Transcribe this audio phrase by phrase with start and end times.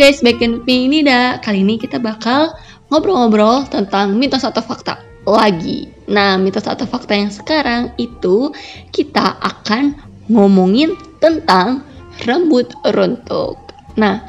[0.00, 1.44] guys, back in Nida.
[1.44, 2.56] Kali ini kita bakal
[2.88, 4.96] ngobrol-ngobrol tentang mitos atau fakta
[5.28, 5.92] lagi.
[6.08, 8.48] Nah, mitos atau fakta yang sekarang itu
[8.96, 9.92] kita akan
[10.32, 11.84] ngomongin tentang
[12.24, 13.60] rambut rontok.
[14.00, 14.24] Nah,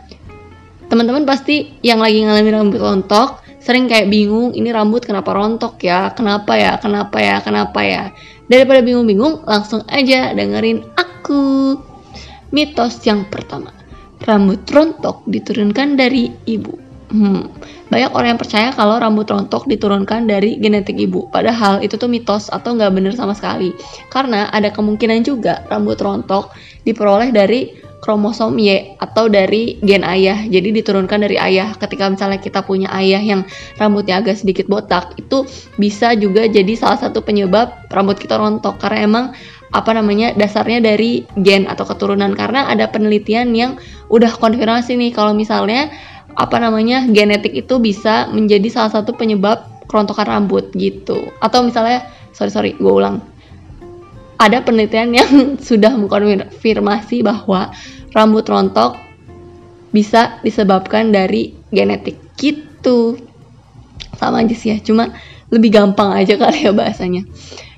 [0.92, 6.12] teman-teman pasti yang lagi ngalamin rambut rontok sering kayak bingung ini rambut kenapa rontok ya,
[6.12, 8.04] kenapa ya, kenapa ya, kenapa ya.
[8.52, 11.80] Daripada bingung-bingung, langsung aja dengerin aku.
[12.52, 13.72] Mitos yang pertama
[14.26, 16.78] rambut rontok diturunkan dari ibu.
[17.12, 17.52] Hmm,
[17.92, 21.28] banyak orang yang percaya kalau rambut rontok diturunkan dari genetik ibu.
[21.28, 23.76] Padahal itu tuh mitos atau nggak bener sama sekali.
[24.08, 26.56] Karena ada kemungkinan juga rambut rontok
[26.88, 30.40] diperoleh dari kromosom Y atau dari gen ayah.
[30.48, 31.76] Jadi diturunkan dari ayah.
[31.76, 33.44] Ketika misalnya kita punya ayah yang
[33.76, 35.44] rambutnya agak sedikit botak, itu
[35.76, 38.80] bisa juga jadi salah satu penyebab rambut kita rontok.
[38.80, 39.26] Karena emang
[39.72, 42.36] apa namanya dasarnya dari gen atau keturunan.
[42.36, 43.80] Karena ada penelitian yang
[44.12, 45.88] udah konfirmasi nih kalau misalnya
[46.36, 51.32] apa namanya genetik itu bisa menjadi salah satu penyebab kerontokan rambut gitu.
[51.40, 52.04] Atau misalnya
[52.36, 53.24] sorry sorry gue ulang.
[54.40, 57.72] Ada penelitian yang sudah mengkonfirmasi bahwa
[58.12, 59.00] rambut rontok
[59.96, 63.16] bisa disebabkan dari genetik gitu.
[64.20, 65.16] Sama aja sih ya cuma
[65.52, 67.24] lebih gampang aja kali ya bahasanya.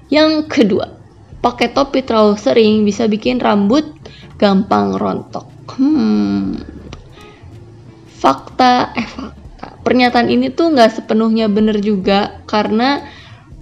[0.10, 1.03] Yang kedua
[1.44, 3.84] pakai topi terlalu sering bisa bikin rambut
[4.40, 5.46] gampang rontok.
[5.76, 6.56] Hmm.
[8.08, 9.76] Fakta, eh fakta.
[9.84, 13.04] Pernyataan ini tuh nggak sepenuhnya bener juga karena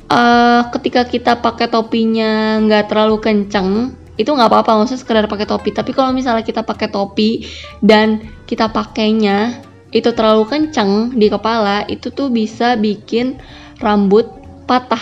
[0.06, 5.74] uh, ketika kita pakai topinya nggak terlalu kenceng itu nggak apa-apa maksudnya sekedar pakai topi
[5.74, 7.50] tapi kalau misalnya kita pakai topi
[7.82, 9.58] dan kita pakainya
[9.90, 13.42] itu terlalu kenceng di kepala itu tuh bisa bikin
[13.82, 14.30] rambut
[14.70, 15.02] patah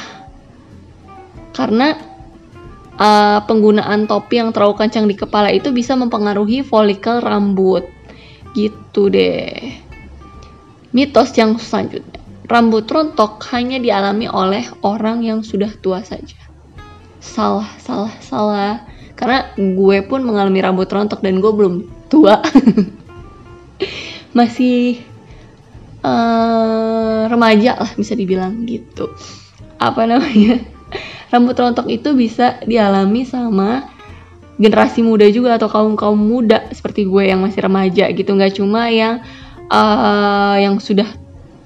[1.51, 2.08] karena
[2.99, 7.87] uh, penggunaan topi yang terlalu kencang di kepala itu bisa mempengaruhi folikel rambut.
[8.53, 9.79] Gitu deh.
[10.91, 12.19] Mitos yang selanjutnya.
[12.49, 16.37] Rambut rontok hanya dialami oleh orang yang sudah tua saja.
[17.21, 18.75] Salah, salah, salah.
[19.13, 22.41] Karena gue pun mengalami rambut rontok dan gue belum tua.
[24.37, 25.05] Masih
[26.01, 29.13] uh, remaja lah bisa dibilang gitu.
[29.77, 30.78] Apa namanya?
[31.29, 33.85] Rambut rontok itu bisa dialami sama
[34.59, 38.35] generasi muda juga atau kaum kaum muda seperti gue yang masih remaja gitu.
[38.35, 39.23] Nggak cuma yang
[39.71, 41.07] uh, yang sudah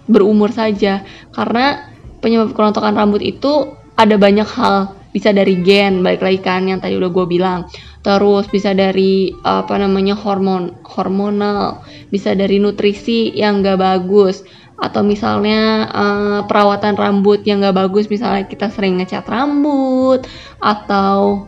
[0.06, 1.02] berumur saja.
[1.34, 1.90] Karena
[2.22, 4.94] penyebab kerontokan rambut itu ada banyak hal.
[5.14, 7.66] Bisa dari gen balik lagi kan yang tadi udah gue bilang.
[8.06, 11.82] Terus bisa dari apa namanya hormon hormonal.
[12.14, 14.46] Bisa dari nutrisi yang gak bagus
[14.84, 20.28] atau misalnya uh, perawatan rambut yang gak bagus misalnya kita sering ngecat rambut
[20.60, 21.48] atau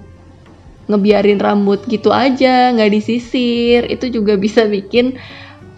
[0.87, 5.17] ngebiarin rambut gitu aja nggak disisir itu juga bisa bikin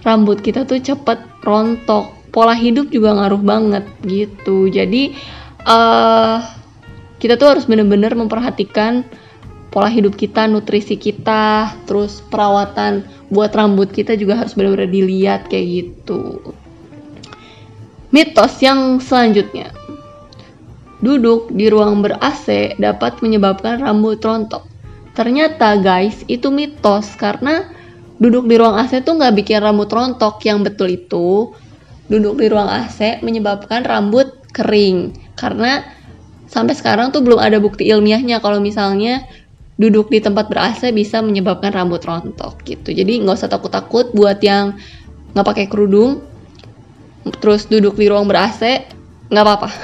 [0.06, 2.16] rambut kita tuh cepet rontok.
[2.32, 4.70] Pola hidup juga ngaruh banget gitu.
[4.70, 5.16] Jadi
[5.66, 6.44] uh,
[7.18, 9.08] kita tuh harus bener-bener memperhatikan
[9.74, 13.04] pola hidup kita nutrisi kita terus perawatan
[13.34, 16.40] buat rambut kita juga harus benar-benar dilihat kayak gitu
[18.08, 19.76] Mitos yang selanjutnya.
[21.04, 24.64] Duduk di ruang ber-AC dapat menyebabkan rambut rontok.
[25.12, 27.68] Ternyata guys, itu mitos karena
[28.18, 30.40] duduk di ruang AC tuh nggak bikin rambut rontok.
[30.48, 31.28] Yang betul itu,
[32.08, 35.12] duduk di ruang AC menyebabkan rambut kering.
[35.36, 35.84] Karena
[36.48, 39.28] sampai sekarang tuh belum ada bukti ilmiahnya kalau misalnya
[39.78, 42.96] duduk di tempat ber-AC bisa menyebabkan rambut rontok gitu.
[42.96, 44.80] Jadi nggak usah takut-takut buat yang
[45.36, 46.24] nggak pakai kerudung
[47.36, 48.62] terus duduk di ruang ber AC
[49.28, 49.70] nggak apa-apa.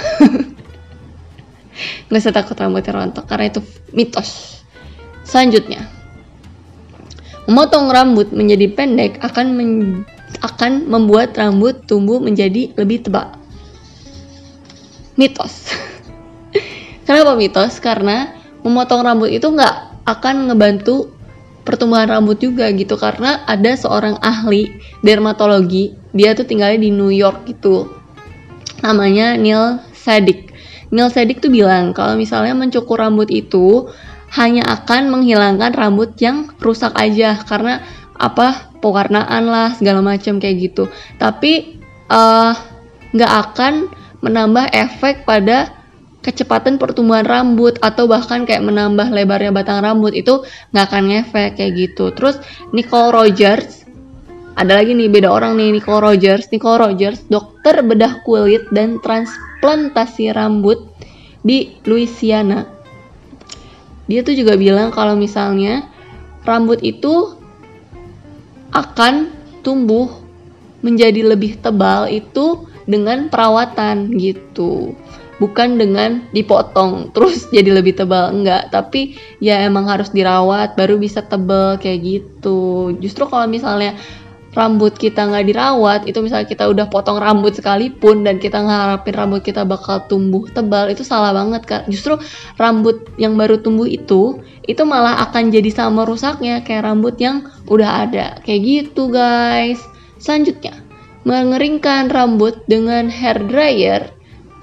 [2.08, 4.62] Nggak usah takut rambutnya rontok karena itu mitos.
[5.26, 5.90] Selanjutnya
[7.48, 9.72] memotong rambut menjadi pendek akan men
[10.44, 13.36] akan membuat rambut tumbuh menjadi lebih tebal.
[15.20, 15.72] Mitos.
[17.06, 17.78] Kenapa mitos?
[17.84, 18.32] Karena
[18.64, 21.12] memotong rambut itu nggak akan ngebantu
[21.64, 24.68] pertumbuhan rambut juga gitu karena ada seorang ahli
[25.00, 27.90] dermatologi dia tuh tinggalnya di New York gitu.
[28.86, 30.54] Namanya Neil Sadik
[30.94, 33.90] Neil Sadik tuh bilang kalau misalnya mencukur rambut itu
[34.38, 37.82] hanya akan menghilangkan rambut yang rusak aja karena
[38.14, 40.86] apa pewarnaan lah segala macam kayak gitu.
[41.18, 41.82] Tapi
[42.14, 42.54] eh,
[43.10, 43.74] nggak uh, akan
[44.22, 45.74] menambah efek pada
[46.22, 51.74] kecepatan pertumbuhan rambut atau bahkan kayak menambah lebarnya batang rambut itu nggak akan ngefek kayak
[51.74, 52.14] gitu.
[52.14, 52.38] Terus
[52.70, 53.83] Nicole Rogers
[54.54, 56.50] ada lagi nih beda orang nih Nicole Rogers.
[56.54, 60.78] Nicole Rogers dokter bedah kulit dan transplantasi rambut
[61.42, 62.70] di Louisiana.
[64.06, 65.90] Dia tuh juga bilang kalau misalnya
[66.46, 67.34] rambut itu
[68.74, 69.32] akan
[69.66, 70.10] tumbuh
[70.84, 74.92] menjadi lebih tebal itu dengan perawatan gitu
[75.42, 81.24] bukan dengan dipotong terus jadi lebih tebal enggak tapi ya emang harus dirawat baru bisa
[81.24, 83.96] tebal kayak gitu justru kalau misalnya
[84.54, 89.42] rambut kita nggak dirawat itu misalnya kita udah potong rambut sekalipun dan kita ngarapin rambut
[89.42, 92.22] kita bakal tumbuh tebal itu salah banget kan justru
[92.62, 98.08] rambut yang baru tumbuh itu itu malah akan jadi sama rusaknya kayak rambut yang udah
[98.08, 98.40] ada.
[98.44, 99.80] Kayak gitu guys.
[100.20, 100.80] Selanjutnya
[101.24, 104.12] mengeringkan rambut dengan hair dryer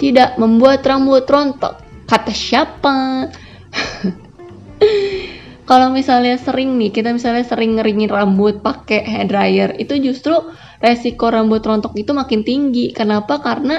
[0.00, 1.80] tidak membuat rambut rontok.
[2.08, 3.28] Kata siapa
[5.70, 10.34] kalau misalnya sering nih kita misalnya sering ngeringin rambut pakai hair dryer itu justru
[10.82, 12.90] resiko rambut rontok itu makin tinggi.
[12.90, 13.38] Kenapa?
[13.38, 13.78] Karena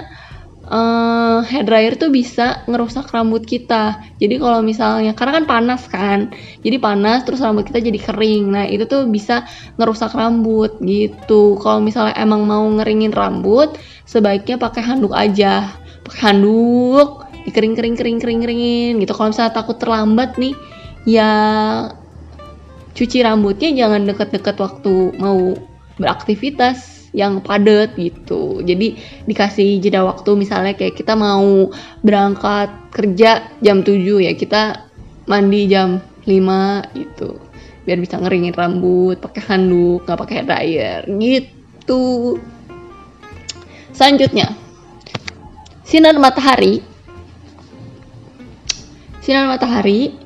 [0.71, 3.99] uh, hair dryer tuh bisa ngerusak rambut kita.
[4.23, 6.31] Jadi kalau misalnya karena kan panas kan?
[6.63, 8.55] Jadi panas terus rambut kita jadi kering.
[8.55, 9.43] Nah itu tuh bisa
[9.75, 11.59] ngerusak rambut gitu.
[11.59, 13.75] Kalau misalnya emang mau ngeringin rambut
[14.07, 15.75] sebaiknya pakai handuk aja.
[16.07, 19.11] Pakai handuk dikering kering kering kering keringin gitu.
[19.11, 20.55] Kalau misalnya takut terlambat nih
[21.07, 21.31] ya
[22.91, 25.55] cuci rambutnya jangan deket-deket waktu mau
[25.97, 28.63] beraktivitas yang padat gitu.
[28.63, 28.95] Jadi
[29.27, 31.71] dikasih jeda waktu misalnya kayak kita mau
[32.03, 34.87] berangkat kerja jam 7 ya kita
[35.27, 37.39] mandi jam 5 gitu.
[37.83, 42.39] Biar bisa ngeringin rambut pakai handuk nggak pakai dryer gitu.
[43.91, 44.55] Selanjutnya
[45.83, 46.79] sinar matahari.
[49.21, 50.20] Sinar matahari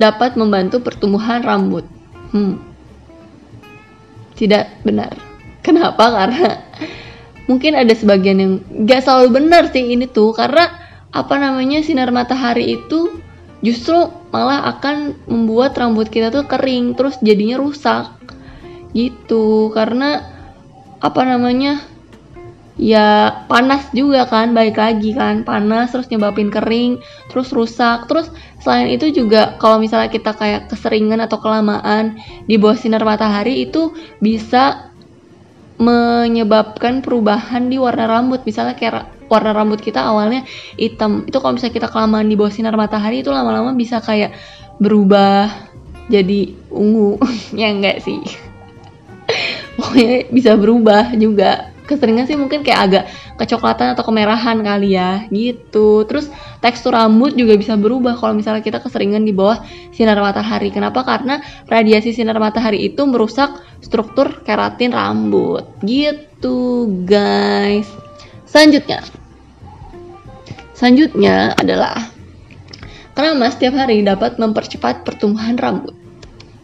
[0.00, 1.84] dapat membantu pertumbuhan rambut.
[2.32, 2.56] Hmm.
[4.34, 5.12] Tidak benar.
[5.66, 6.08] Kenapa?
[6.08, 6.56] Karena
[7.44, 8.52] mungkin ada sebagian yang
[8.88, 10.70] gak selalu benar sih ini tuh karena
[11.10, 13.18] apa namanya sinar matahari itu
[13.60, 18.08] justru malah akan membuat rambut kita tuh kering terus jadinya rusak
[18.94, 20.22] gitu karena
[21.02, 21.82] apa namanya
[22.80, 25.44] ya panas juga kan balik lagi kan.
[25.44, 28.08] Panas terus nyebabin kering terus rusak.
[28.08, 28.32] Terus
[28.64, 32.16] selain itu juga kalau misalnya kita kayak keseringan atau kelamaan
[32.48, 33.92] di bawah sinar matahari itu
[34.24, 34.88] bisa
[35.76, 38.48] menyebabkan perubahan di warna rambut.
[38.48, 40.48] Misalnya kayak warna rambut kita awalnya
[40.80, 41.28] hitam.
[41.28, 44.32] Itu kalau misalnya kita kelamaan di bawah sinar matahari itu lama-lama bisa kayak
[44.80, 45.52] berubah
[46.08, 47.20] jadi ungu.
[47.60, 48.24] Ya enggak sih.
[49.76, 53.04] Pokoknya bisa berubah juga keseringan sih mungkin kayak agak
[53.42, 56.06] kecoklatan atau kemerahan kali ya gitu.
[56.06, 56.30] Terus
[56.62, 59.58] tekstur rambut juga bisa berubah kalau misalnya kita keseringan di bawah
[59.90, 60.70] sinar matahari.
[60.70, 61.02] Kenapa?
[61.02, 65.66] Karena radiasi sinar matahari itu merusak struktur keratin rambut.
[65.82, 67.90] Gitu guys.
[68.46, 69.02] Selanjutnya.
[70.78, 72.08] Selanjutnya adalah
[73.12, 75.92] keramas setiap hari dapat mempercepat pertumbuhan rambut?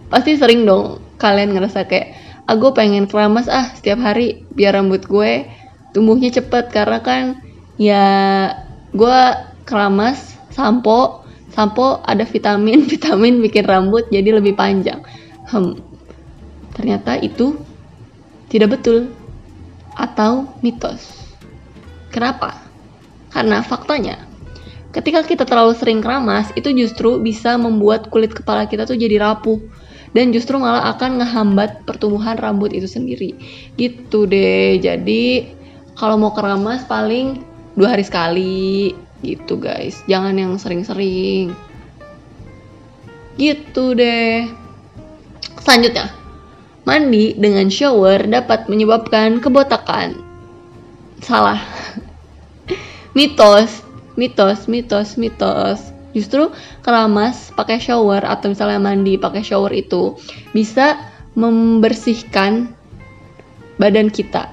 [0.08, 5.46] Pasti sering dong kalian ngerasa kayak aku pengen keramas ah setiap hari biar rambut gue
[5.94, 6.70] tumbuhnya cepet.
[6.72, 7.43] Karena kan
[7.76, 8.06] ya
[8.94, 9.20] gue
[9.69, 15.02] keramas sampo sampo ada vitamin vitamin bikin rambut jadi lebih panjang.
[15.50, 15.78] Hmm
[16.76, 17.56] ternyata itu
[18.52, 19.08] tidak betul
[19.96, 21.08] atau mitos.
[22.12, 22.60] Kenapa?
[23.32, 24.26] Karena faktanya
[24.96, 29.60] ketika kita terlalu sering keramas itu justru bisa membuat kulit kepala kita tuh jadi rapuh
[30.16, 33.37] dan justru malah akan ngehambat pertumbuhan rambut itu sendiri.
[33.76, 34.80] Gitu deh.
[34.80, 35.52] Jadi
[35.92, 37.44] kalau mau keramas paling
[37.76, 38.96] dua hari sekali.
[39.20, 40.00] Gitu guys.
[40.08, 41.52] Jangan yang sering-sering.
[43.37, 44.49] Gitu deh.
[45.61, 46.08] Selanjutnya.
[46.88, 50.16] Mandi dengan shower dapat menyebabkan kebotakan.
[51.20, 51.61] Salah.
[53.18, 53.85] Mitos.
[54.16, 56.49] Mitos mitos mitos Justru
[56.80, 60.16] keramas pakai shower atau misalnya mandi pakai shower itu
[60.56, 60.96] bisa
[61.37, 62.73] membersihkan
[63.76, 64.49] badan kita.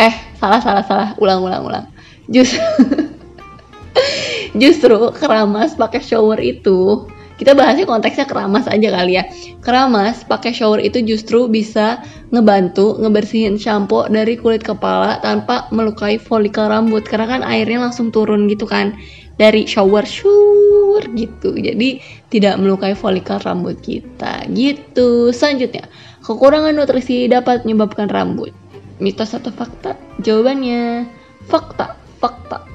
[0.00, 1.08] Eh, salah salah salah.
[1.20, 1.86] Ulang ulang ulang.
[2.32, 2.64] Justru
[4.62, 7.04] justru keramas pakai shower itu
[7.40, 9.24] kita bahasnya konteksnya keramas aja kali ya.
[9.64, 16.68] Keramas pakai shower itu justru bisa ngebantu ngebersihin shampoo dari kulit kepala tanpa melukai folikel
[16.68, 17.08] rambut.
[17.08, 18.92] Karena kan airnya langsung turun gitu kan.
[19.40, 21.56] Dari shower shower gitu.
[21.56, 24.44] Jadi tidak melukai folikel rambut kita.
[24.52, 25.32] Gitu.
[25.32, 25.88] Selanjutnya
[26.20, 28.52] kekurangan nutrisi dapat menyebabkan rambut.
[29.00, 29.96] Mitos atau fakta?
[30.20, 31.08] Jawabannya
[31.48, 31.96] fakta.
[32.20, 32.68] Fakta.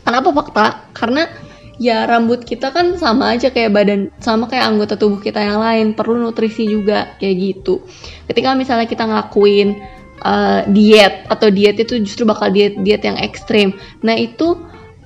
[0.00, 0.66] Kenapa fakta?
[0.96, 1.28] Karena
[1.76, 5.86] ya rambut kita kan sama aja kayak badan sama kayak anggota tubuh kita yang lain
[5.92, 7.84] perlu nutrisi juga kayak gitu.
[8.28, 9.76] Ketika misalnya kita ngelakuin
[10.24, 13.76] uh, diet atau diet itu justru bakal diet diet yang ekstrim.
[14.00, 14.56] Nah itu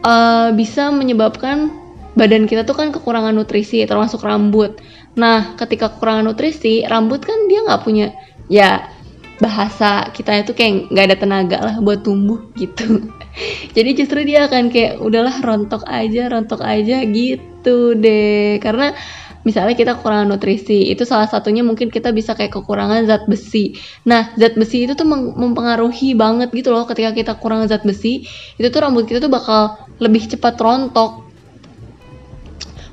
[0.07, 1.75] uh, bisa menyebabkan
[2.15, 4.79] badan kita tuh kan kekurangan nutrisi termasuk rambut.
[5.19, 8.15] Nah ketika kekurangan nutrisi rambut kan dia nggak punya
[8.47, 9.00] ya
[9.41, 13.09] bahasa kita itu kayak nggak ada tenaga lah buat tumbuh gitu.
[13.77, 18.61] Jadi justru dia akan kayak udahlah rontok aja rontok aja gitu deh.
[18.61, 18.93] Karena
[19.41, 23.81] misalnya kita kekurangan nutrisi itu salah satunya mungkin kita bisa kayak kekurangan zat besi.
[24.05, 26.85] Nah zat besi itu tuh mempengaruhi banget gitu loh.
[26.85, 28.29] Ketika kita kurang zat besi
[28.61, 31.33] itu tuh rambut kita tuh bakal lebih cepat rontok.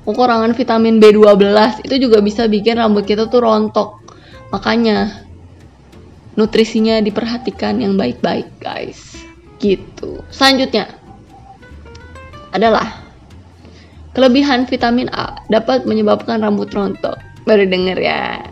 [0.08, 4.00] Kekurangan vitamin B12 itu juga bisa bikin rambut kita tuh rontok.
[4.56, 5.27] Makanya
[6.38, 9.18] nutrisinya diperhatikan yang baik-baik guys.
[9.58, 10.22] Gitu.
[10.30, 10.88] Selanjutnya
[12.54, 13.04] adalah
[14.14, 17.18] kelebihan vitamin A dapat menyebabkan rambut rontok.
[17.44, 18.46] Baru denger ya.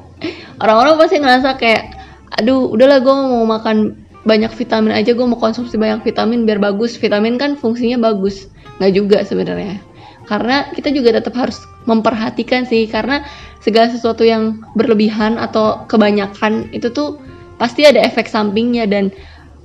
[0.60, 1.94] Orang-orang pasti ngerasa kayak
[2.42, 6.98] aduh udahlah gue mau makan banyak vitamin aja gue mau konsumsi banyak vitamin biar bagus.
[6.98, 8.50] Vitamin kan fungsinya bagus
[8.82, 9.77] nggak juga sebenarnya.
[10.25, 13.22] Karena kita juga tetap harus memperhatikan sih karena
[13.62, 17.22] segala sesuatu yang berlebihan atau kebanyakan itu tuh
[17.56, 19.12] pasti ada efek sampingnya dan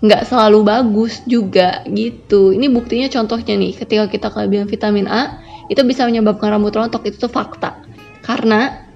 [0.01, 2.57] nggak selalu bagus juga gitu.
[2.57, 7.21] Ini buktinya contohnya nih, ketika kita kelebihan vitamin A, itu bisa menyebabkan rambut rontok itu
[7.21, 7.77] tuh fakta.
[8.25, 8.87] Karena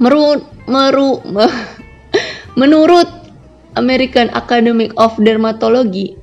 [0.00, 1.20] meru meru
[2.60, 3.08] menurut
[3.76, 6.18] American Academy of Dermatology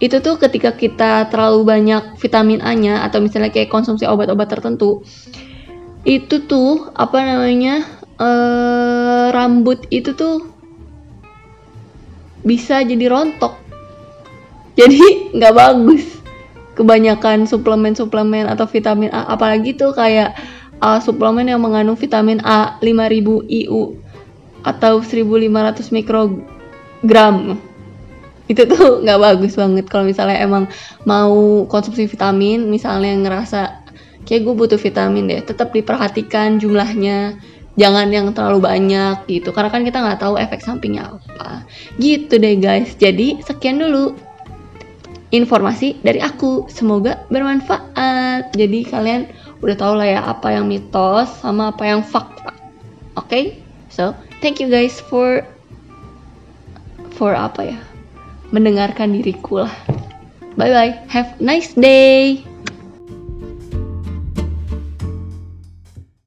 [0.00, 5.04] itu tuh ketika kita terlalu banyak vitamin A-nya atau misalnya kayak konsumsi obat-obat tertentu
[6.08, 7.84] itu tuh apa namanya
[8.16, 10.49] uh, rambut itu tuh
[12.42, 13.56] bisa jadi rontok.
[14.78, 15.00] Jadi
[15.36, 16.04] nggak bagus.
[16.78, 20.32] Kebanyakan suplemen-suplemen atau vitamin A apalagi tuh kayak
[20.80, 24.00] uh, suplemen yang mengandung vitamin A 5000 IU
[24.64, 27.60] atau 1500 mikrogram.
[28.48, 29.84] Itu tuh nggak bagus banget.
[29.92, 30.72] Kalau misalnya emang
[31.04, 33.80] mau konsumsi vitamin misalnya ngerasa
[34.24, 37.40] kayak gue butuh vitamin deh tetap diperhatikan jumlahnya
[37.78, 41.62] jangan yang terlalu banyak gitu karena kan kita nggak tahu efek sampingnya apa.
[42.00, 42.96] Gitu deh guys.
[42.98, 44.16] Jadi sekian dulu
[45.30, 46.66] informasi dari aku.
[46.66, 48.54] Semoga bermanfaat.
[48.54, 52.56] Jadi kalian udah tahu lah ya apa yang mitos sama apa yang fakta.
[53.14, 53.26] Oke?
[53.26, 53.44] Okay?
[53.90, 55.42] so thank you guys for
[57.14, 57.78] for apa ya?
[58.50, 59.74] Mendengarkan diriku lah.
[60.58, 62.49] Bye bye have nice day